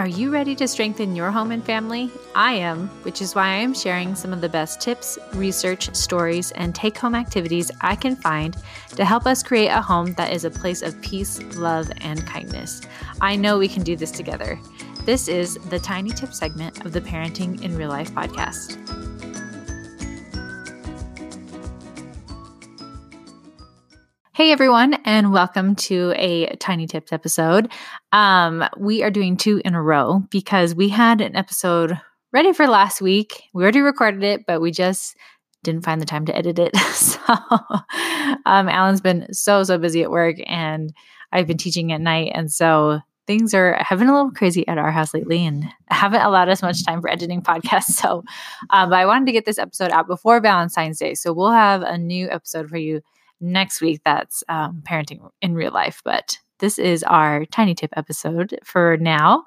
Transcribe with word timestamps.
Are 0.00 0.08
you 0.08 0.30
ready 0.30 0.54
to 0.54 0.66
strengthen 0.66 1.14
your 1.14 1.30
home 1.30 1.50
and 1.52 1.62
family? 1.62 2.10
I 2.34 2.54
am, 2.54 2.88
which 3.02 3.20
is 3.20 3.34
why 3.34 3.48
I 3.48 3.56
am 3.56 3.74
sharing 3.74 4.14
some 4.14 4.32
of 4.32 4.40
the 4.40 4.48
best 4.48 4.80
tips, 4.80 5.18
research, 5.34 5.94
stories, 5.94 6.52
and 6.52 6.74
take 6.74 6.96
home 6.96 7.14
activities 7.14 7.70
I 7.82 7.96
can 7.96 8.16
find 8.16 8.56
to 8.96 9.04
help 9.04 9.26
us 9.26 9.42
create 9.42 9.68
a 9.68 9.82
home 9.82 10.14
that 10.14 10.32
is 10.32 10.46
a 10.46 10.50
place 10.50 10.80
of 10.80 10.98
peace, 11.02 11.42
love, 11.56 11.92
and 11.98 12.26
kindness. 12.26 12.80
I 13.20 13.36
know 13.36 13.58
we 13.58 13.68
can 13.68 13.82
do 13.82 13.94
this 13.94 14.10
together. 14.10 14.58
This 15.04 15.28
is 15.28 15.56
the 15.68 15.78
Tiny 15.78 16.12
Tip 16.12 16.32
segment 16.32 16.82
of 16.86 16.92
the 16.94 17.02
Parenting 17.02 17.60
in 17.60 17.76
Real 17.76 17.90
Life 17.90 18.10
podcast. 18.12 18.99
Hey 24.40 24.52
everyone, 24.52 24.94
and 25.04 25.34
welcome 25.34 25.74
to 25.76 26.14
a 26.16 26.56
Tiny 26.56 26.86
Tips 26.86 27.12
episode. 27.12 27.70
Um, 28.10 28.64
we 28.78 29.02
are 29.02 29.10
doing 29.10 29.36
two 29.36 29.60
in 29.66 29.74
a 29.74 29.82
row 29.82 30.22
because 30.30 30.74
we 30.74 30.88
had 30.88 31.20
an 31.20 31.36
episode 31.36 32.00
ready 32.32 32.54
for 32.54 32.66
last 32.66 33.02
week. 33.02 33.42
We 33.52 33.62
already 33.62 33.82
recorded 33.82 34.22
it, 34.22 34.46
but 34.46 34.62
we 34.62 34.70
just 34.70 35.14
didn't 35.62 35.84
find 35.84 36.00
the 36.00 36.06
time 36.06 36.24
to 36.24 36.34
edit 36.34 36.58
it. 36.58 36.74
so, 36.94 37.20
um, 38.46 38.70
Alan's 38.70 39.02
been 39.02 39.30
so 39.30 39.62
so 39.62 39.76
busy 39.76 40.02
at 40.02 40.10
work, 40.10 40.36
and 40.46 40.90
I've 41.32 41.46
been 41.46 41.58
teaching 41.58 41.92
at 41.92 42.00
night, 42.00 42.32
and 42.34 42.50
so 42.50 43.00
things 43.26 43.52
are 43.52 43.74
have 43.74 43.98
been 43.98 44.08
a 44.08 44.14
little 44.14 44.30
crazy 44.30 44.66
at 44.66 44.78
our 44.78 44.90
house 44.90 45.12
lately, 45.12 45.44
and 45.44 45.66
haven't 45.90 46.22
allowed 46.22 46.48
us 46.48 46.62
much 46.62 46.82
time 46.86 47.02
for 47.02 47.10
editing 47.10 47.42
podcasts. 47.42 47.90
So, 48.00 48.24
um, 48.70 48.88
but 48.88 49.00
I 49.00 49.04
wanted 49.04 49.26
to 49.26 49.32
get 49.32 49.44
this 49.44 49.58
episode 49.58 49.90
out 49.90 50.06
before 50.06 50.40
Valentine's 50.40 50.98
Day, 50.98 51.12
so 51.12 51.34
we'll 51.34 51.50
have 51.50 51.82
a 51.82 51.98
new 51.98 52.30
episode 52.30 52.70
for 52.70 52.78
you 52.78 53.02
next 53.40 53.80
week 53.80 54.00
that's 54.04 54.44
um, 54.48 54.82
parenting 54.86 55.28
in 55.40 55.54
real 55.54 55.72
life. 55.72 56.02
But 56.04 56.38
this 56.58 56.78
is 56.78 57.02
our 57.04 57.44
tiny 57.46 57.74
tip 57.74 57.90
episode 57.96 58.58
for 58.64 58.96
now. 58.98 59.44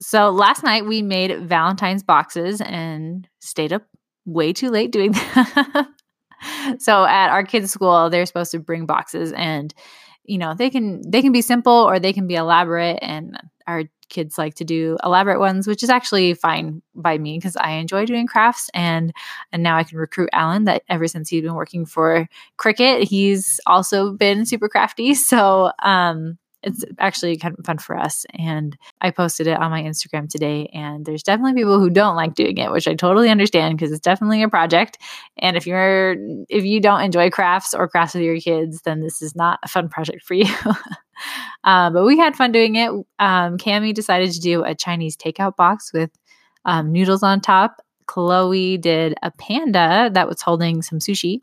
So 0.00 0.30
last 0.30 0.62
night 0.62 0.86
we 0.86 1.02
made 1.02 1.48
Valentine's 1.48 2.02
boxes 2.02 2.60
and 2.60 3.28
stayed 3.40 3.72
up 3.72 3.82
way 4.24 4.52
too 4.52 4.70
late 4.70 4.92
doing 4.92 5.12
that. 5.34 5.88
so 6.78 7.04
at 7.04 7.30
our 7.30 7.44
kids' 7.44 7.72
school, 7.72 8.08
they're 8.08 8.26
supposed 8.26 8.52
to 8.52 8.58
bring 8.58 8.86
boxes 8.86 9.32
and 9.32 9.74
you 10.24 10.38
know, 10.38 10.54
they 10.54 10.70
can 10.70 11.02
they 11.10 11.22
can 11.22 11.32
be 11.32 11.42
simple 11.42 11.72
or 11.72 11.98
they 11.98 12.12
can 12.12 12.28
be 12.28 12.36
elaborate 12.36 13.00
and 13.02 13.36
our 13.66 13.84
kids 14.10 14.36
like 14.36 14.54
to 14.56 14.64
do 14.64 14.96
elaborate 15.04 15.38
ones, 15.38 15.66
which 15.66 15.82
is 15.82 15.90
actually 15.90 16.34
fine 16.34 16.82
by 16.94 17.18
me 17.18 17.38
because 17.38 17.56
I 17.56 17.72
enjoy 17.72 18.06
doing 18.06 18.26
crafts 18.26 18.70
and 18.74 19.12
and 19.52 19.62
now 19.62 19.76
I 19.76 19.84
can 19.84 19.98
recruit 19.98 20.30
Alan 20.32 20.64
that 20.64 20.82
ever 20.88 21.06
since 21.08 21.28
he's 21.28 21.42
been 21.42 21.54
working 21.54 21.86
for 21.86 22.28
Cricut, 22.58 23.04
he's 23.04 23.60
also 23.66 24.12
been 24.12 24.44
super 24.44 24.68
crafty. 24.68 25.14
So 25.30 25.70
um 25.82 26.38
it's 26.62 26.84
actually 26.98 27.36
kind 27.36 27.56
of 27.58 27.64
fun 27.64 27.78
for 27.78 27.96
us. 27.96 28.26
And 28.34 28.76
I 29.00 29.10
posted 29.10 29.46
it 29.46 29.58
on 29.58 29.70
my 29.70 29.82
Instagram 29.82 30.28
today. 30.28 30.68
And 30.72 31.06
there's 31.06 31.22
definitely 31.22 31.54
people 31.54 31.78
who 31.78 31.90
don't 31.90 32.16
like 32.16 32.34
doing 32.34 32.58
it, 32.58 32.70
which 32.70 32.86
I 32.86 32.94
totally 32.94 33.30
understand 33.30 33.78
because 33.78 33.92
it's 33.92 34.00
definitely 34.00 34.42
a 34.42 34.48
project. 34.48 34.98
And 35.38 35.56
if 35.56 35.66
you're 35.66 36.16
if 36.48 36.64
you 36.64 36.80
don't 36.80 37.00
enjoy 37.00 37.30
crafts 37.30 37.72
or 37.72 37.88
crafts 37.88 38.14
with 38.14 38.24
your 38.24 38.38
kids, 38.40 38.82
then 38.82 39.00
this 39.00 39.22
is 39.22 39.34
not 39.34 39.58
a 39.62 39.68
fun 39.68 39.88
project 39.88 40.22
for 40.22 40.34
you. 40.34 40.46
uh, 41.64 41.90
but 41.90 42.04
we 42.04 42.18
had 42.18 42.36
fun 42.36 42.52
doing 42.52 42.76
it. 42.76 42.90
Um, 43.18 43.58
Cami 43.58 43.94
decided 43.94 44.32
to 44.32 44.40
do 44.40 44.64
a 44.64 44.74
Chinese 44.74 45.16
takeout 45.16 45.56
box 45.56 45.92
with 45.92 46.10
um, 46.64 46.92
noodles 46.92 47.22
on 47.22 47.40
top. 47.40 47.82
Chloe 48.06 48.76
did 48.76 49.14
a 49.22 49.30
panda 49.30 50.10
that 50.12 50.28
was 50.28 50.42
holding 50.42 50.82
some 50.82 50.98
sushi. 50.98 51.42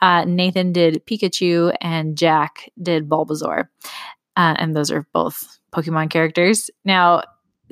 Uh, 0.00 0.24
Nathan 0.24 0.72
did 0.72 1.06
Pikachu, 1.06 1.74
and 1.80 2.18
Jack 2.18 2.70
did 2.82 3.08
Bulbasaur. 3.08 3.68
Uh, 4.36 4.54
and 4.58 4.74
those 4.74 4.90
are 4.90 5.06
both 5.12 5.60
Pokemon 5.72 6.10
characters. 6.10 6.70
Now, 6.84 7.22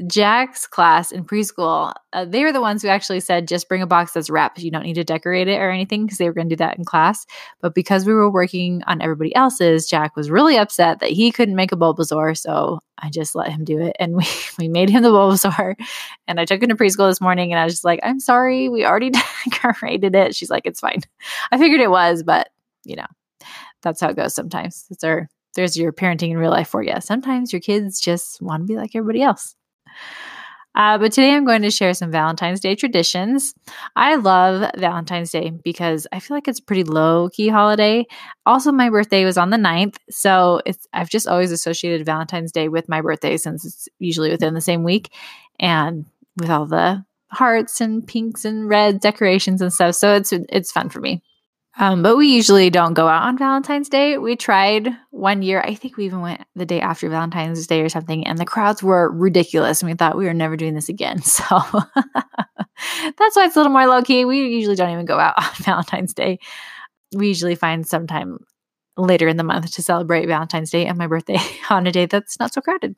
Jack's 0.06 0.66
class 0.66 1.12
in 1.12 1.24
preschool, 1.24 1.92
uh, 2.12 2.24
they 2.24 2.44
were 2.44 2.52
the 2.52 2.60
ones 2.60 2.82
who 2.82 2.88
actually 2.88 3.20
said 3.20 3.48
just 3.48 3.68
bring 3.68 3.82
a 3.82 3.86
box 3.86 4.12
that's 4.12 4.30
wrapped. 4.30 4.58
You 4.58 4.70
don't 4.70 4.82
need 4.82 4.94
to 4.94 5.04
decorate 5.04 5.48
it 5.48 5.60
or 5.60 5.70
anything 5.70 6.04
because 6.04 6.18
they 6.18 6.28
were 6.28 6.32
going 6.32 6.48
to 6.48 6.54
do 6.54 6.58
that 6.58 6.78
in 6.78 6.84
class. 6.84 7.26
But 7.60 7.74
because 7.74 8.06
we 8.06 8.14
were 8.14 8.30
working 8.30 8.82
on 8.86 9.02
everybody 9.02 9.34
else's, 9.34 9.86
Jack 9.86 10.16
was 10.16 10.30
really 10.30 10.56
upset 10.56 11.00
that 11.00 11.10
he 11.10 11.30
couldn't 11.30 11.56
make 11.56 11.72
a 11.72 11.76
Bulbasaur. 11.76 12.36
So 12.36 12.80
I 12.98 13.10
just 13.10 13.34
let 13.34 13.50
him 13.50 13.64
do 13.64 13.80
it. 13.80 13.96
And 13.98 14.16
we, 14.16 14.26
we 14.58 14.68
made 14.68 14.90
him 14.90 15.02
the 15.02 15.10
Bulbasaur. 15.10 15.74
And 16.26 16.40
I 16.40 16.44
took 16.44 16.62
him 16.62 16.68
to 16.70 16.76
preschool 16.76 17.10
this 17.10 17.20
morning 17.20 17.52
and 17.52 17.60
I 17.60 17.64
was 17.64 17.74
just 17.74 17.84
like, 17.84 18.00
I'm 18.02 18.20
sorry, 18.20 18.68
we 18.68 18.84
already 18.84 19.10
decorated 19.50 20.14
it. 20.14 20.34
She's 20.34 20.50
like, 20.50 20.66
it's 20.66 20.80
fine. 20.80 21.00
I 21.52 21.58
figured 21.58 21.80
it 21.80 21.90
was, 21.90 22.22
but 22.22 22.48
you 22.84 22.96
know, 22.96 23.06
that's 23.82 24.00
how 24.00 24.08
it 24.08 24.16
goes 24.16 24.34
sometimes. 24.34 24.86
It's 24.90 25.04
our 25.04 25.28
there's 25.54 25.76
your 25.76 25.92
parenting 25.92 26.30
in 26.30 26.38
real 26.38 26.52
life 26.52 26.68
for 26.68 26.82
you. 26.82 26.94
Sometimes 27.00 27.52
your 27.52 27.60
kids 27.60 28.00
just 28.00 28.40
want 28.40 28.62
to 28.62 28.66
be 28.66 28.76
like 28.76 28.94
everybody 28.94 29.20
else. 29.20 29.56
Uh, 30.74 30.98
but 30.98 31.10
today 31.12 31.34
I'm 31.34 31.44
going 31.44 31.62
to 31.62 31.70
share 31.70 31.92
some 31.94 32.12
Valentine's 32.12 32.60
Day 32.60 32.76
traditions. 32.76 33.54
I 33.96 34.14
love 34.16 34.70
Valentine's 34.76 35.30
Day 35.30 35.50
because 35.50 36.06
I 36.12 36.20
feel 36.20 36.36
like 36.36 36.46
it's 36.46 36.60
a 36.60 36.64
pretty 36.64 36.84
low 36.84 37.28
key 37.28 37.48
holiday. 37.48 38.06
Also, 38.46 38.70
my 38.70 38.88
birthday 38.88 39.24
was 39.24 39.36
on 39.36 39.50
the 39.50 39.56
9th. 39.56 39.96
So 40.10 40.62
I've 40.92 41.10
just 41.10 41.26
always 41.26 41.50
associated 41.50 42.06
Valentine's 42.06 42.52
Day 42.52 42.68
with 42.68 42.88
my 42.88 43.00
birthday 43.00 43.36
since 43.36 43.64
it's 43.64 43.88
usually 43.98 44.30
within 44.30 44.54
the 44.54 44.60
same 44.60 44.84
week 44.84 45.12
and 45.58 46.06
with 46.36 46.50
all 46.50 46.66
the 46.66 47.04
hearts 47.32 47.80
and 47.80 48.06
pinks 48.06 48.44
and 48.44 48.68
red 48.68 49.00
decorations 49.00 49.60
and 49.60 49.72
stuff. 49.72 49.96
So 49.96 50.14
it's 50.14 50.32
it's 50.32 50.72
fun 50.72 50.88
for 50.88 51.00
me. 51.00 51.22
Um, 51.80 52.02
but 52.02 52.16
we 52.16 52.28
usually 52.28 52.68
don't 52.68 52.92
go 52.92 53.08
out 53.08 53.22
on 53.22 53.38
Valentine's 53.38 53.88
Day. 53.88 54.18
We 54.18 54.36
tried 54.36 54.90
one 55.10 55.40
year. 55.40 55.62
I 55.62 55.74
think 55.74 55.96
we 55.96 56.04
even 56.04 56.20
went 56.20 56.42
the 56.54 56.66
day 56.66 56.78
after 56.78 57.08
Valentine's 57.08 57.66
Day 57.66 57.80
or 57.80 57.88
something, 57.88 58.26
and 58.26 58.36
the 58.38 58.44
crowds 58.44 58.82
were 58.82 59.10
ridiculous. 59.10 59.80
And 59.80 59.90
we 59.90 59.96
thought 59.96 60.18
we 60.18 60.26
were 60.26 60.34
never 60.34 60.56
doing 60.56 60.74
this 60.74 60.90
again. 60.90 61.22
So 61.30 61.42
that's 63.18 63.36
why 63.36 63.46
it's 63.46 63.56
a 63.56 63.58
little 63.58 63.72
more 63.72 63.86
low 63.86 64.02
key. 64.02 64.24
We 64.26 64.48
usually 64.48 64.76
don't 64.76 64.90
even 64.90 65.06
go 65.06 65.18
out 65.18 65.38
on 65.38 65.64
Valentine's 65.64 66.12
Day. 66.12 66.38
We 67.14 67.28
usually 67.28 67.54
find 67.54 67.86
sometime 67.86 68.38
later 68.98 69.26
in 69.26 69.38
the 69.38 69.44
month 69.44 69.72
to 69.72 69.82
celebrate 69.82 70.26
Valentine's 70.26 70.70
Day 70.70 70.84
and 70.84 70.98
my 70.98 71.06
birthday 71.06 71.38
on 71.70 71.86
a 71.86 71.92
day 71.92 72.04
that's 72.06 72.38
not 72.38 72.52
so 72.52 72.60
crowded. 72.60 72.94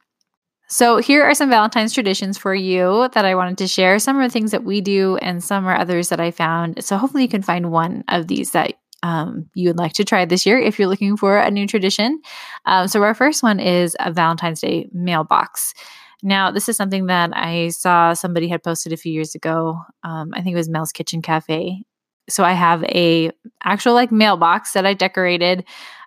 So, 0.68 0.98
here 0.98 1.22
are 1.22 1.34
some 1.34 1.50
Valentine's 1.50 1.92
traditions 1.92 2.38
for 2.38 2.54
you 2.54 3.08
that 3.12 3.24
I 3.24 3.34
wanted 3.34 3.58
to 3.58 3.68
share. 3.68 3.98
Some 3.98 4.16
are 4.18 4.28
things 4.28 4.52
that 4.52 4.64
we 4.64 4.80
do, 4.80 5.16
and 5.18 5.44
some 5.44 5.66
are 5.66 5.76
others 5.76 6.08
that 6.08 6.20
I 6.20 6.30
found. 6.30 6.82
So, 6.82 6.96
hopefully, 6.96 7.24
you 7.24 7.28
can 7.28 7.42
find 7.42 7.70
one 7.70 8.04
of 8.08 8.28
these 8.28 8.52
that 8.52 8.74
um, 9.02 9.50
you 9.54 9.68
would 9.68 9.78
like 9.78 9.92
to 9.94 10.04
try 10.04 10.24
this 10.24 10.46
year 10.46 10.58
if 10.58 10.78
you're 10.78 10.88
looking 10.88 11.16
for 11.16 11.38
a 11.38 11.50
new 11.50 11.66
tradition. 11.66 12.22
Um, 12.64 12.88
so, 12.88 13.02
our 13.02 13.14
first 13.14 13.42
one 13.42 13.60
is 13.60 13.96
a 14.00 14.10
Valentine's 14.12 14.60
Day 14.60 14.88
mailbox. 14.92 15.74
Now, 16.22 16.50
this 16.50 16.68
is 16.68 16.76
something 16.76 17.06
that 17.06 17.36
I 17.36 17.68
saw 17.70 18.14
somebody 18.14 18.48
had 18.48 18.62
posted 18.62 18.92
a 18.92 18.96
few 18.96 19.12
years 19.12 19.34
ago. 19.34 19.78
Um, 20.04 20.30
I 20.34 20.40
think 20.40 20.54
it 20.54 20.58
was 20.58 20.68
Mel's 20.68 20.92
Kitchen 20.92 21.20
Cafe. 21.20 21.82
So 22.28 22.44
I 22.44 22.52
have 22.52 22.84
a 22.84 23.32
actual 23.64 23.94
like 23.94 24.12
mailbox 24.12 24.72
that 24.72 24.86
I 24.86 24.94
decorated 24.94 25.64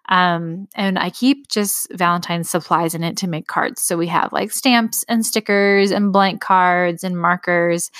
um, 0.09 0.67
and 0.75 0.99
I 0.99 1.09
keep 1.09 1.47
just 1.47 1.87
Valentine's 1.91 2.49
supplies 2.49 2.93
in 2.95 3.03
it 3.03 3.17
to 3.17 3.27
make 3.27 3.47
cards. 3.47 3.81
So 3.81 3.97
we 3.97 4.07
have 4.07 4.31
like 4.33 4.51
stamps 4.51 5.03
and 5.07 5.25
stickers 5.25 5.91
and 5.91 6.13
blank 6.13 6.41
cards 6.41 7.03
and 7.03 7.19
markers. 7.19 7.91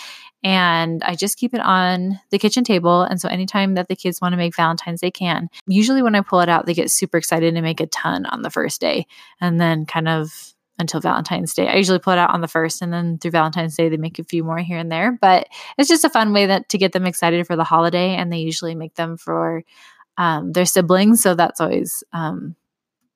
And 0.43 1.03
I 1.03 1.15
just 1.15 1.39
keep 1.39 1.55
it 1.55 1.61
on 1.61 2.19
the 2.29 2.37
kitchen 2.37 2.63
table. 2.63 3.01
And 3.01 3.19
so 3.19 3.27
anytime 3.27 3.73
that 3.73 3.87
the 3.87 3.95
kids 3.95 4.21
want 4.21 4.33
to 4.33 4.37
make 4.37 4.55
Valentine's, 4.55 5.01
they 5.01 5.09
can. 5.09 5.49
Usually 5.67 6.03
when 6.03 6.13
I 6.13 6.21
pull 6.21 6.41
it 6.41 6.49
out, 6.49 6.67
they 6.67 6.75
get 6.75 6.91
super 6.91 7.17
excited 7.17 7.55
and 7.55 7.63
make 7.63 7.79
a 7.79 7.87
ton 7.87 8.27
on 8.27 8.43
the 8.43 8.51
first 8.51 8.79
day. 8.79 9.07
And 9.41 9.59
then 9.59 9.87
kind 9.87 10.07
of 10.07 10.53
until 10.77 10.99
Valentine's 10.99 11.53
Day. 11.53 11.67
I 11.67 11.75
usually 11.75 11.99
pull 11.99 12.13
it 12.13 12.19
out 12.19 12.31
on 12.31 12.41
the 12.41 12.47
first, 12.47 12.81
and 12.81 12.91
then 12.91 13.17
through 13.17 13.31
Valentine's 13.31 13.75
Day, 13.75 13.89
they 13.89 13.97
make 13.97 14.19
a 14.19 14.23
few 14.23 14.43
more 14.43 14.57
here 14.57 14.77
and 14.77 14.91
there. 14.91 15.17
But 15.21 15.47
it's 15.77 15.89
just 15.89 16.03
a 16.03 16.09
fun 16.09 16.33
way 16.33 16.47
that 16.47 16.69
to 16.69 16.77
get 16.77 16.91
them 16.91 17.05
excited 17.05 17.47
for 17.47 17.55
the 17.55 17.63
holiday, 17.63 18.15
and 18.15 18.31
they 18.31 18.39
usually 18.39 18.75
make 18.75 18.95
them 18.95 19.17
for 19.17 19.63
um, 20.17 20.51
their 20.51 20.65
siblings. 20.65 21.21
So 21.21 21.35
that's 21.35 21.59
always 21.59 22.03
um, 22.13 22.55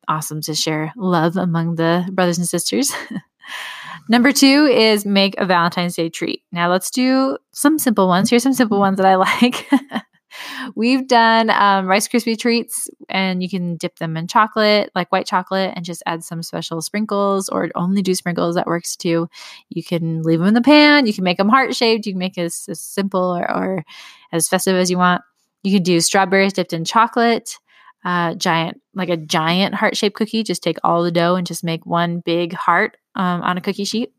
awesome 0.07 0.41
to 0.41 0.55
share 0.55 0.93
love 0.95 1.37
among 1.37 1.75
the 1.75 2.07
brothers 2.11 2.37
and 2.37 2.47
sisters. 2.47 2.91
Number 4.09 4.31
two 4.31 4.65
is 4.65 5.05
make 5.05 5.35
a 5.37 5.45
Valentine's 5.45 5.95
Day 5.95 6.09
treat. 6.09 6.41
Now 6.51 6.69
let's 6.69 6.89
do 6.89 7.37
some 7.51 7.77
simple 7.77 8.07
ones. 8.07 8.29
Here's 8.29 8.43
some 8.43 8.53
simple 8.53 8.79
ones 8.79 8.97
that 8.97 9.05
I 9.05 9.15
like. 9.15 9.69
We've 10.75 11.07
done 11.07 11.49
um, 11.49 11.87
Rice 11.87 12.07
Krispie 12.07 12.37
treats, 12.37 12.87
and 13.07 13.41
you 13.41 13.49
can 13.49 13.77
dip 13.77 13.97
them 13.97 14.15
in 14.15 14.27
chocolate, 14.27 14.91
like 14.95 15.11
white 15.11 15.25
chocolate, 15.25 15.73
and 15.75 15.83
just 15.83 16.03
add 16.05 16.23
some 16.23 16.43
special 16.43 16.81
sprinkles, 16.81 17.49
or 17.49 17.69
only 17.75 18.01
do 18.01 18.15
sprinkles. 18.15 18.55
That 18.55 18.67
works 18.67 18.95
too. 18.95 19.27
You 19.69 19.83
can 19.83 20.21
leave 20.23 20.39
them 20.39 20.47
in 20.47 20.53
the 20.53 20.61
pan. 20.61 21.05
You 21.05 21.13
can 21.13 21.23
make 21.23 21.37
them 21.37 21.49
heart 21.49 21.75
shaped. 21.75 22.05
You 22.05 22.13
can 22.13 22.19
make 22.19 22.37
it 22.37 22.43
as, 22.43 22.65
as 22.69 22.79
simple 22.79 23.37
or, 23.37 23.51
or 23.51 23.85
as 24.31 24.47
festive 24.47 24.75
as 24.75 24.89
you 24.89 24.97
want. 24.97 25.21
You 25.63 25.73
could 25.73 25.83
do 25.83 25.99
strawberries 26.01 26.53
dipped 26.53 26.73
in 26.73 26.85
chocolate, 26.85 27.57
uh, 28.05 28.35
giant, 28.35 28.81
like 28.93 29.09
a 29.09 29.17
giant 29.17 29.75
heart 29.75 29.97
shaped 29.97 30.15
cookie. 30.15 30.43
Just 30.43 30.63
take 30.63 30.77
all 30.83 31.03
the 31.03 31.11
dough 31.11 31.35
and 31.35 31.45
just 31.45 31.63
make 31.63 31.85
one 31.85 32.21
big 32.21 32.53
heart 32.53 32.97
um, 33.15 33.41
on 33.41 33.57
a 33.57 33.61
cookie 33.61 33.85
sheet. 33.85 34.13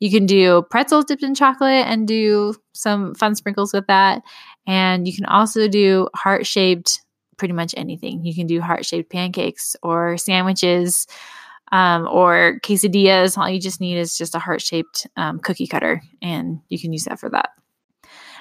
You 0.00 0.10
can 0.10 0.26
do 0.26 0.62
pretzels 0.70 1.04
dipped 1.04 1.22
in 1.22 1.34
chocolate 1.34 1.86
and 1.86 2.08
do 2.08 2.54
some 2.72 3.14
fun 3.14 3.34
sprinkles 3.34 3.72
with 3.72 3.86
that. 3.86 4.22
And 4.66 5.06
you 5.06 5.14
can 5.14 5.26
also 5.26 5.68
do 5.68 6.08
heart 6.14 6.46
shaped 6.46 7.00
pretty 7.36 7.54
much 7.54 7.74
anything. 7.76 8.24
You 8.24 8.34
can 8.34 8.46
do 8.46 8.60
heart 8.60 8.84
shaped 8.84 9.10
pancakes 9.12 9.76
or 9.82 10.16
sandwiches. 10.18 11.06
um, 11.72 12.08
or 12.10 12.58
quesadillas. 12.62 13.38
All 13.38 13.48
you 13.48 13.60
just 13.60 13.80
need 13.80 13.96
is 13.96 14.16
just 14.16 14.34
a 14.34 14.38
heart 14.38 14.60
shaped 14.60 15.06
um, 15.16 15.38
cookie 15.38 15.66
cutter, 15.66 16.02
and 16.20 16.60
you 16.68 16.78
can 16.78 16.92
use 16.92 17.04
that 17.04 17.20
for 17.20 17.30
that. 17.30 17.50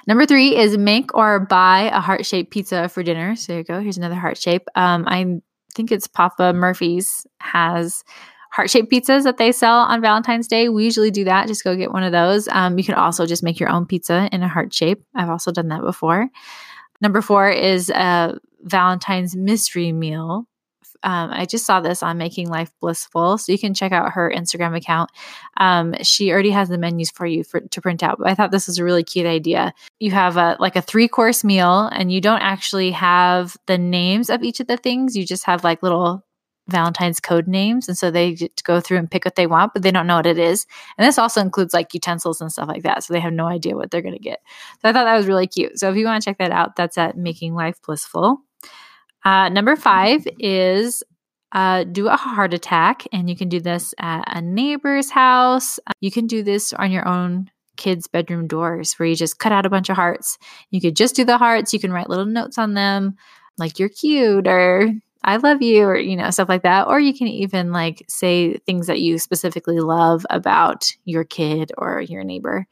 Number 0.08 0.26
three 0.26 0.56
is 0.56 0.78
make 0.78 1.16
or 1.16 1.40
buy 1.40 1.90
a 1.94 2.00
heart 2.00 2.26
shaped 2.26 2.52
pizza 2.52 2.90
for 2.90 3.04
dinner. 3.04 3.36
So 3.36 3.54
there 3.54 3.60
you 3.60 3.64
go. 3.64 3.80
Here's 3.80 3.98
another 3.98 4.16
heart 4.16 4.38
shape. 4.38 4.68
Um, 4.76 5.06
I 5.08 5.42
think 5.76 5.92
it's 5.92 6.08
Papa 6.08 6.54
Murphy's 6.54 7.28
has 7.40 8.04
heart 8.52 8.70
shaped 8.70 8.92
pizzas 8.92 9.24
that 9.24 9.38
they 9.38 9.52
sell 9.52 9.80
on 9.80 10.02
Valentine's 10.02 10.48
Day. 10.48 10.70
We 10.70 10.84
usually 10.84 11.12
do 11.12 11.24
that. 11.26 11.48
Just 11.48 11.64
go 11.64 11.76
get 11.76 11.92
one 11.92 12.04
of 12.04 12.12
those. 12.12 12.48
Um, 12.48 12.78
you 12.78 12.84
can 12.84 12.96
also 12.96 13.26
just 13.26 13.44
make 13.44 13.60
your 13.60 13.70
own 13.70 13.86
pizza 13.86 14.28
in 14.32 14.42
a 14.42 14.48
heart 14.48 14.74
shape. 14.74 15.04
I've 15.16 15.30
also 15.30 15.52
done 15.52 15.68
that 15.68 15.82
before. 15.82 16.28
Number 17.02 17.22
four 17.22 17.50
is 17.50 17.90
a 17.90 18.40
Valentine's 18.62 19.36
mystery 19.36 19.92
meal. 19.92 20.46
Um, 21.04 21.32
I 21.32 21.46
just 21.46 21.66
saw 21.66 21.80
this 21.82 22.04
on 22.04 22.18
Making 22.18 22.50
Life 22.50 22.72
Blissful, 22.82 23.38
so 23.38 23.52
you 23.52 23.58
can 23.58 23.74
check 23.74 23.92
out 23.92 24.14
her 24.14 24.32
Instagram 24.36 24.76
account. 24.76 25.12
Um, 25.58 25.96
she 26.02 26.32
already 26.32 26.52
has 26.52 26.70
the 26.70 26.78
menus 26.78 27.12
for 27.12 27.26
you 27.26 27.44
for, 27.44 27.62
to 27.62 27.82
print 27.82 28.04
out. 28.04 28.18
But 28.20 28.28
I 28.28 28.36
thought 28.36 28.52
this 28.52 28.68
was 28.68 28.78
a 28.78 28.84
really 28.84 29.04
cute 29.04 29.26
idea. 29.26 29.74
You 30.00 30.12
have 30.12 30.38
a 30.38 30.58
like 30.60 30.76
a 30.76 30.82
three 30.82 31.08
course 31.08 31.44
meal, 31.44 31.90
and 31.92 32.12
you 32.12 32.22
don't 32.22 32.42
actually 32.42 32.92
have 32.92 33.56
the 33.66 33.78
names 33.78 34.30
of 34.30 34.44
each 34.44 34.60
of 34.60 34.68
the 34.68 34.78
things. 34.78 35.16
You 35.16 35.26
just 35.26 35.46
have 35.46 35.64
like 35.64 35.84
little 35.84 36.24
Valentine's 36.70 37.20
code 37.20 37.48
names. 37.48 37.88
And 37.88 37.98
so 37.98 38.12
they 38.12 38.38
go 38.64 38.80
through 38.80 38.98
and 38.98 39.10
pick 39.10 39.26
what 39.26 39.36
they 39.36 39.48
want, 39.48 39.74
but 39.74 39.82
they 39.82 39.92
don't 39.92 40.08
know 40.08 40.18
what 40.18 40.26
it 40.26 40.38
is. 40.38 40.66
And 40.98 41.08
this 41.08 41.18
also 41.18 41.42
includes 41.42 41.74
like 41.74 41.94
utensils 41.94 42.42
and 42.42 42.52
stuff 42.52 42.68
like 42.68 42.84
that. 42.84 43.04
So 43.04 43.14
they 43.14 43.20
have 43.20 43.34
no 43.34 43.48
idea 43.48 43.76
what 43.76 43.92
they're 43.92 44.02
going 44.02 44.14
to 44.14 44.20
get. 44.20 44.40
So 44.82 44.90
I 44.90 44.94
thought 44.94 45.06
that 45.06 45.18
was 45.18 45.28
really 45.28 45.48
cute. 45.48 45.80
So 45.80 45.90
if 45.90 45.98
you 45.98 46.06
want 46.06 46.22
to 46.22 46.30
check 46.30 46.38
that 46.38 46.52
out, 46.52 46.76
that's 46.76 46.98
at 46.98 47.18
Making 47.18 47.56
Life 47.56 47.82
Blissful. 47.82 48.42
Uh, 49.26 49.50
number 49.50 49.76
five 49.76 50.28
is 50.40 51.04
uh, 51.52 51.84
do 51.84 52.08
a 52.08 52.16
heart 52.16 52.54
attack. 52.54 53.08
And 53.12 53.30
you 53.30 53.36
can 53.36 53.50
do 53.50 53.60
this 53.60 53.94
at 54.00 54.24
a 54.28 54.42
neighbor's 54.42 55.10
house. 55.10 55.80
You 56.00 56.12
can 56.12 56.28
do 56.28 56.44
this 56.44 56.74
on 56.74 56.92
your 56.92 57.08
own 57.08 57.50
kids' 57.76 58.08
bedroom 58.08 58.48
doors 58.48 58.94
where 58.94 59.08
you 59.08 59.16
just 59.16 59.40
cut 59.40 59.52
out 59.52 59.66
a 59.66 59.70
bunch 59.70 59.90
of 59.90 59.96
hearts. 59.96 60.38
You 60.70 60.82
could 60.82 60.96
just 60.96 61.16
do 61.16 61.26
the 61.26 61.38
hearts. 61.38 61.74
You 61.74 61.80
can 61.80 61.92
write 61.92 62.10
little 62.10 62.26
notes 62.26 62.58
on 62.58 62.74
them 62.74 63.16
like 63.58 63.80
you're 63.80 63.90
cute 63.90 64.48
or 64.48 64.90
I 65.22 65.36
love 65.36 65.62
you, 65.62 65.84
or, 65.84 65.98
you 65.98 66.16
know, 66.16 66.30
stuff 66.30 66.48
like 66.48 66.64
that. 66.64 66.88
Or 66.88 66.98
you 67.00 67.14
can 67.14 67.28
even 67.28 67.74
like 67.74 68.06
say 68.08 68.58
things 68.60 68.88
that 68.88 69.02
you 69.02 69.20
specifically 69.20 69.80
love 69.80 70.26
about 70.30 70.94
your 71.04 71.26
kid 71.26 71.74
or 71.78 72.00
your 72.00 72.24
neighbor. 72.24 72.68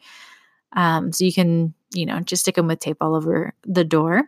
Um, 0.74 1.12
so 1.12 1.26
you 1.26 1.34
can, 1.34 1.74
you 1.94 2.06
know, 2.06 2.22
just 2.22 2.44
stick 2.44 2.56
them 2.56 2.68
with 2.68 2.80
tape 2.80 2.98
all 3.02 3.16
over 3.16 3.54
the 3.66 3.84
door. 3.84 4.24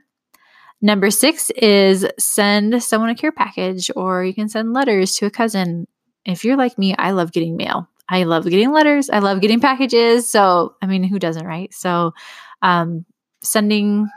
Number 0.81 1.11
six 1.11 1.49
is 1.51 2.07
send 2.17 2.81
someone 2.81 3.09
a 3.09 3.15
care 3.15 3.31
package, 3.31 3.91
or 3.95 4.23
you 4.23 4.33
can 4.33 4.47
send 4.47 4.73
letters 4.73 5.15
to 5.15 5.25
a 5.25 5.31
cousin. 5.31 5.87
If 6.25 6.45
you're 6.45 6.57
like 6.57 6.77
me, 6.77 6.95
I 6.95 7.11
love 7.11 7.31
getting 7.31 7.57
mail. 7.57 7.89
I 8.07 8.23
love 8.23 8.45
getting 8.45 8.71
letters. 8.71 9.09
I 9.09 9.19
love 9.19 9.41
getting 9.41 9.59
packages. 9.59 10.29
So, 10.29 10.75
I 10.81 10.87
mean, 10.87 11.03
who 11.03 11.19
doesn't, 11.19 11.45
right? 11.45 11.73
So, 11.73 12.13
um, 12.61 13.05
sending 13.41 14.09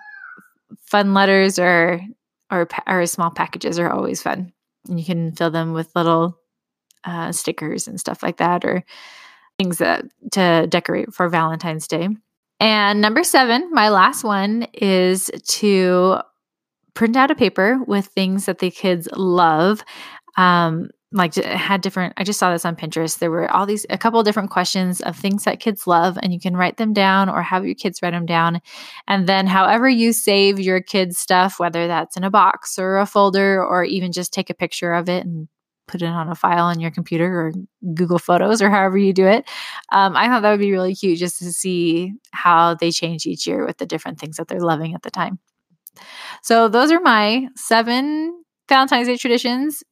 fun 0.86 1.14
letters 1.14 1.58
or 1.58 2.00
or, 2.50 2.68
or 2.86 3.06
small 3.06 3.30
packages 3.30 3.78
are 3.78 3.90
always 3.90 4.22
fun. 4.22 4.52
And 4.88 5.00
you 5.00 5.06
can 5.06 5.32
fill 5.32 5.50
them 5.50 5.72
with 5.72 5.94
little 5.96 6.38
uh, 7.04 7.32
stickers 7.32 7.88
and 7.88 7.98
stuff 7.98 8.22
like 8.22 8.36
that, 8.36 8.64
or 8.64 8.84
things 9.58 9.78
that 9.78 10.04
to 10.32 10.66
decorate 10.68 11.12
for 11.12 11.28
Valentine's 11.28 11.88
Day. 11.88 12.08
And 12.60 13.00
number 13.00 13.24
seven, 13.24 13.70
my 13.72 13.88
last 13.88 14.22
one 14.22 14.66
is 14.74 15.30
to 15.48 16.18
print 16.94 17.16
out 17.16 17.30
a 17.30 17.34
paper 17.34 17.78
with 17.86 18.06
things 18.06 18.46
that 18.46 18.58
the 18.58 18.70
kids 18.70 19.08
love. 19.16 19.82
Um, 20.36 20.88
like 21.12 21.34
had 21.34 21.80
different 21.80 22.12
i 22.16 22.24
just 22.24 22.38
saw 22.38 22.50
this 22.50 22.64
on 22.64 22.74
pinterest 22.74 23.18
there 23.18 23.30
were 23.30 23.50
all 23.50 23.66
these 23.66 23.84
a 23.90 23.98
couple 23.98 24.18
of 24.18 24.24
different 24.24 24.50
questions 24.50 25.00
of 25.02 25.16
things 25.16 25.44
that 25.44 25.60
kids 25.60 25.86
love 25.86 26.18
and 26.22 26.32
you 26.32 26.40
can 26.40 26.56
write 26.56 26.78
them 26.78 26.92
down 26.92 27.28
or 27.28 27.42
have 27.42 27.64
your 27.64 27.74
kids 27.74 28.00
write 28.02 28.12
them 28.12 28.26
down 28.26 28.60
and 29.06 29.28
then 29.28 29.46
however 29.46 29.88
you 29.88 30.12
save 30.12 30.58
your 30.58 30.80
kids 30.80 31.18
stuff 31.18 31.58
whether 31.58 31.86
that's 31.86 32.16
in 32.16 32.24
a 32.24 32.30
box 32.30 32.78
or 32.78 32.98
a 32.98 33.06
folder 33.06 33.64
or 33.64 33.84
even 33.84 34.12
just 34.12 34.32
take 34.32 34.50
a 34.50 34.54
picture 34.54 34.92
of 34.92 35.08
it 35.08 35.24
and 35.24 35.48
put 35.88 36.00
it 36.00 36.06
on 36.06 36.28
a 36.28 36.34
file 36.34 36.64
on 36.64 36.80
your 36.80 36.90
computer 36.90 37.26
or 37.26 37.52
google 37.94 38.18
photos 38.18 38.62
or 38.62 38.70
however 38.70 38.96
you 38.96 39.12
do 39.12 39.26
it 39.26 39.44
um, 39.92 40.16
i 40.16 40.26
thought 40.26 40.40
that 40.40 40.50
would 40.50 40.60
be 40.60 40.72
really 40.72 40.94
cute 40.94 41.18
just 41.18 41.38
to 41.38 41.52
see 41.52 42.12
how 42.32 42.74
they 42.74 42.90
change 42.90 43.26
each 43.26 43.46
year 43.46 43.66
with 43.66 43.76
the 43.78 43.86
different 43.86 44.18
things 44.18 44.36
that 44.36 44.48
they're 44.48 44.60
loving 44.60 44.94
at 44.94 45.02
the 45.02 45.10
time 45.10 45.38
so 46.42 46.68
those 46.68 46.90
are 46.90 47.00
my 47.00 47.48
seven 47.56 48.42
Valentine's 48.68 49.06
Day 49.06 49.16
traditions. 49.16 49.82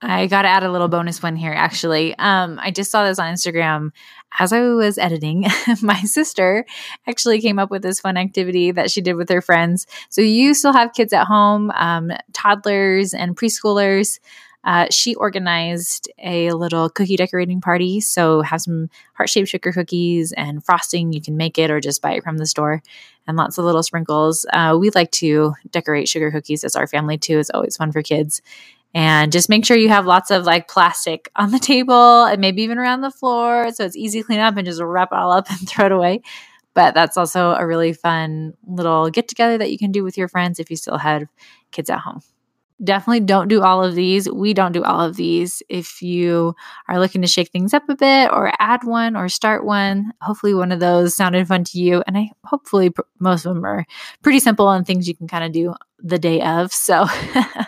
I 0.00 0.26
got 0.26 0.42
to 0.42 0.48
add 0.48 0.64
a 0.64 0.70
little 0.70 0.88
bonus 0.88 1.22
one 1.22 1.34
here, 1.34 1.52
actually. 1.52 2.14
Um, 2.18 2.58
I 2.62 2.70
just 2.70 2.90
saw 2.90 3.06
this 3.06 3.18
on 3.18 3.32
Instagram 3.32 3.90
as 4.38 4.52
I 4.52 4.60
was 4.60 4.98
editing. 4.98 5.46
my 5.82 6.00
sister 6.02 6.66
actually 7.06 7.40
came 7.40 7.58
up 7.58 7.70
with 7.70 7.82
this 7.82 8.00
fun 8.00 8.18
activity 8.18 8.70
that 8.72 8.90
she 8.90 9.00
did 9.00 9.14
with 9.14 9.30
her 9.30 9.40
friends. 9.40 9.86
So 10.10 10.20
you 10.20 10.52
still 10.52 10.74
have 10.74 10.92
kids 10.92 11.12
at 11.14 11.24
home, 11.24 11.70
um, 11.70 12.12
toddlers 12.34 13.14
and 13.14 13.36
preschoolers. 13.36 14.18
Uh, 14.64 14.86
she 14.90 15.14
organized 15.14 16.10
a 16.18 16.50
little 16.52 16.88
cookie 16.88 17.16
decorating 17.16 17.60
party. 17.60 18.00
So 18.00 18.40
have 18.40 18.62
some 18.62 18.88
heart 19.12 19.28
shaped 19.28 19.48
sugar 19.48 19.72
cookies 19.72 20.32
and 20.32 20.64
frosting. 20.64 21.12
You 21.12 21.20
can 21.20 21.36
make 21.36 21.58
it 21.58 21.70
or 21.70 21.80
just 21.80 22.00
buy 22.00 22.12
it 22.14 22.24
from 22.24 22.38
the 22.38 22.46
store, 22.46 22.82
and 23.26 23.36
lots 23.36 23.58
of 23.58 23.64
little 23.64 23.82
sprinkles. 23.82 24.46
Uh, 24.52 24.76
we 24.80 24.90
like 24.90 25.10
to 25.12 25.54
decorate 25.70 26.08
sugar 26.08 26.30
cookies 26.30 26.64
as 26.64 26.76
our 26.76 26.86
family 26.86 27.18
too. 27.18 27.38
It's 27.38 27.50
always 27.50 27.76
fun 27.76 27.92
for 27.92 28.02
kids. 28.02 28.40
And 28.94 29.32
just 29.32 29.48
make 29.48 29.64
sure 29.64 29.76
you 29.76 29.88
have 29.88 30.06
lots 30.06 30.30
of 30.30 30.44
like 30.44 30.68
plastic 30.68 31.28
on 31.34 31.50
the 31.50 31.58
table 31.58 32.24
and 32.24 32.40
maybe 32.40 32.62
even 32.62 32.78
around 32.78 33.00
the 33.00 33.10
floor 33.10 33.72
so 33.72 33.84
it's 33.84 33.96
easy 33.96 34.20
to 34.20 34.26
clean 34.26 34.38
up 34.38 34.56
and 34.56 34.64
just 34.64 34.80
wrap 34.80 35.10
it 35.10 35.18
all 35.18 35.32
up 35.32 35.50
and 35.50 35.68
throw 35.68 35.86
it 35.86 35.92
away. 35.92 36.22
But 36.74 36.94
that's 36.94 37.16
also 37.16 37.52
a 37.54 37.66
really 37.66 37.92
fun 37.92 38.54
little 38.66 39.10
get 39.10 39.28
together 39.28 39.58
that 39.58 39.70
you 39.70 39.78
can 39.78 39.92
do 39.92 40.04
with 40.04 40.16
your 40.16 40.28
friends 40.28 40.58
if 40.58 40.70
you 40.70 40.76
still 40.76 40.98
have 40.98 41.24
kids 41.70 41.90
at 41.90 42.00
home. 42.00 42.22
Definitely 42.82 43.20
don't 43.20 43.46
do 43.48 43.62
all 43.62 43.84
of 43.84 43.94
these. 43.94 44.28
We 44.28 44.52
don't 44.52 44.72
do 44.72 44.82
all 44.82 45.00
of 45.00 45.14
these. 45.14 45.62
If 45.68 46.02
you 46.02 46.56
are 46.88 46.98
looking 46.98 47.22
to 47.22 47.28
shake 47.28 47.50
things 47.50 47.72
up 47.72 47.88
a 47.88 47.94
bit 47.94 48.32
or 48.32 48.52
add 48.58 48.82
one 48.82 49.16
or 49.16 49.28
start 49.28 49.64
one, 49.64 50.12
hopefully 50.20 50.54
one 50.54 50.72
of 50.72 50.80
those 50.80 51.14
sounded 51.14 51.46
fun 51.46 51.62
to 51.64 51.78
you. 51.78 52.02
And 52.06 52.18
I 52.18 52.30
hopefully 52.44 52.90
most 53.20 53.46
of 53.46 53.54
them 53.54 53.64
are 53.64 53.86
pretty 54.22 54.40
simple 54.40 54.68
and 54.70 54.84
things 54.84 55.06
you 55.06 55.14
can 55.14 55.28
kind 55.28 55.44
of 55.44 55.52
do 55.52 55.74
the 56.00 56.18
day 56.18 56.42
of. 56.42 56.72
So 56.72 57.06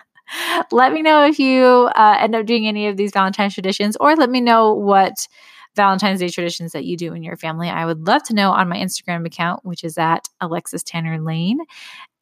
let 0.73 0.93
me 0.93 1.03
know 1.03 1.25
if 1.25 1.38
you 1.38 1.64
uh, 1.94 2.17
end 2.19 2.35
up 2.35 2.47
doing 2.47 2.67
any 2.67 2.88
of 2.88 2.97
these 2.97 3.12
Valentine's 3.12 3.55
traditions, 3.55 3.97
or 4.00 4.17
let 4.17 4.31
me 4.31 4.41
know 4.41 4.75
what 4.75 5.29
Valentine's 5.76 6.20
Day 6.20 6.29
traditions 6.29 6.73
that 6.73 6.87
you 6.87 6.97
do 6.97 7.12
in 7.12 7.23
your 7.23 7.37
family. 7.37 7.69
I 7.69 7.85
would 7.85 8.06
love 8.06 8.23
to 8.25 8.35
know 8.35 8.50
on 8.50 8.69
my 8.69 8.76
Instagram 8.76 9.26
account, 9.26 9.64
which 9.64 9.85
is 9.85 9.99
at 9.99 10.26
Alexis 10.40 10.83
Tanner 10.83 11.21
Lane. 11.21 11.59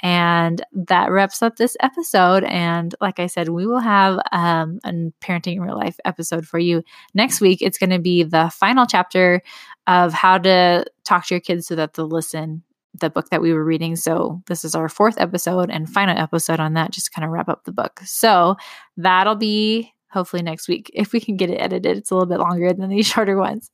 And 0.00 0.62
that 0.72 1.10
wraps 1.10 1.42
up 1.42 1.56
this 1.56 1.76
episode. 1.80 2.44
And 2.44 2.94
like 3.00 3.18
I 3.18 3.26
said, 3.26 3.48
we 3.48 3.66
will 3.66 3.80
have 3.80 4.18
um, 4.32 4.78
a 4.84 4.92
parenting 5.22 5.54
in 5.54 5.62
real 5.62 5.78
life 5.78 5.98
episode 6.04 6.46
for 6.46 6.58
you 6.58 6.82
next 7.14 7.40
week. 7.40 7.62
It's 7.62 7.78
going 7.78 7.90
to 7.90 7.98
be 7.98 8.22
the 8.22 8.50
final 8.50 8.86
chapter 8.86 9.40
of 9.86 10.12
how 10.12 10.38
to 10.38 10.84
talk 11.04 11.26
to 11.26 11.34
your 11.34 11.40
kids 11.40 11.66
so 11.66 11.76
that 11.76 11.94
they'll 11.94 12.08
listen 12.08 12.62
the 13.00 13.10
book 13.10 13.30
that 13.30 13.42
we 13.42 13.52
were 13.52 13.64
reading. 13.64 13.96
So 13.96 14.42
this 14.46 14.64
is 14.64 14.74
our 14.74 14.88
fourth 14.88 15.20
episode 15.20 15.70
and 15.70 15.88
final 15.88 16.16
episode 16.16 16.60
on 16.60 16.74
that, 16.74 16.92
just 16.92 17.12
kind 17.12 17.24
of 17.24 17.30
wrap 17.30 17.48
up 17.48 17.64
the 17.64 17.72
book. 17.72 18.00
So 18.04 18.56
that'll 18.96 19.34
be 19.34 19.92
hopefully 20.10 20.42
next 20.42 20.68
week 20.68 20.90
if 20.94 21.12
we 21.12 21.20
can 21.20 21.36
get 21.36 21.50
it 21.50 21.56
edited. 21.60 21.98
It's 21.98 22.10
a 22.10 22.14
little 22.14 22.28
bit 22.28 22.38
longer 22.38 22.72
than 22.72 22.88
these 22.88 23.06
shorter 23.10 23.36
ones. 23.36 23.70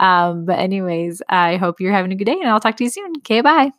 Um, 0.00 0.46
but 0.46 0.58
anyways, 0.58 1.22
I 1.28 1.56
hope 1.56 1.80
you're 1.80 1.92
having 1.92 2.12
a 2.12 2.16
good 2.16 2.24
day 2.24 2.38
and 2.40 2.48
I'll 2.48 2.60
talk 2.60 2.76
to 2.78 2.84
you 2.84 2.90
soon. 2.90 3.12
Okay, 3.18 3.42
bye. 3.42 3.70